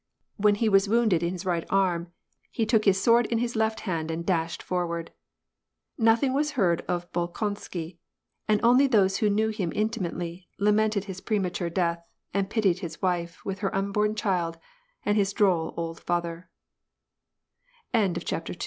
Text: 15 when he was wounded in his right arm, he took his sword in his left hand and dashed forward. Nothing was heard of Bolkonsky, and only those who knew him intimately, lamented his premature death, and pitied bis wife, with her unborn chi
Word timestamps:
15 0.37 0.43
when 0.43 0.55
he 0.55 0.67
was 0.67 0.89
wounded 0.89 1.21
in 1.21 1.31
his 1.33 1.45
right 1.45 1.63
arm, 1.69 2.11
he 2.49 2.65
took 2.65 2.85
his 2.85 2.99
sword 2.99 3.27
in 3.27 3.37
his 3.37 3.55
left 3.55 3.81
hand 3.81 4.09
and 4.09 4.25
dashed 4.25 4.63
forward. 4.63 5.11
Nothing 5.95 6.33
was 6.33 6.53
heard 6.57 6.81
of 6.87 7.11
Bolkonsky, 7.11 7.99
and 8.47 8.59
only 8.63 8.87
those 8.87 9.17
who 9.17 9.29
knew 9.29 9.49
him 9.49 9.71
intimately, 9.75 10.47
lamented 10.57 11.03
his 11.03 11.21
premature 11.21 11.69
death, 11.69 12.03
and 12.33 12.49
pitied 12.49 12.81
bis 12.81 12.99
wife, 12.99 13.45
with 13.45 13.59
her 13.59 13.69
unborn 13.75 14.15
chi 14.15 14.51